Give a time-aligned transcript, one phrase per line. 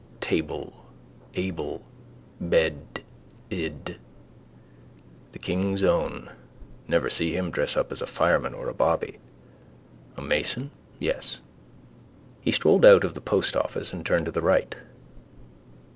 [0.19, 0.73] Table:
[1.35, 1.83] able.
[2.39, 3.03] Bed:
[3.51, 3.99] ed.
[5.31, 6.31] The King's own.
[6.87, 9.19] Never see him dressed up as a fireman or a bobby.
[10.17, 11.39] A mason, yes.
[12.41, 14.73] He strolled out of the postoffice and turned to the right.